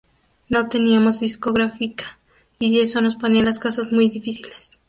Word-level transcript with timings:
No 0.49 0.67
teníamos 0.67 1.19
discográfica 1.19 2.17
y 2.57 2.79
eso 2.79 3.01
nos 3.01 3.15
ponía 3.17 3.43
las 3.43 3.59
cosas 3.59 3.91
muy 3.91 4.09
difíciles'. 4.09 4.79